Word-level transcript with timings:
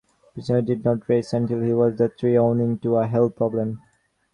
Precipitation 0.33 0.65
did 0.65 0.83
not 0.83 1.07
race 1.07 1.31
until 1.31 1.59
he 1.61 1.73
was 1.73 2.01
three 2.19 2.35
owing 2.35 2.79
to 2.79 2.95
a 2.97 3.05
heel 3.07 3.29
problem. 3.29 3.79